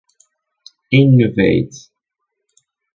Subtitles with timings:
[1.01, 1.77] Innovate’.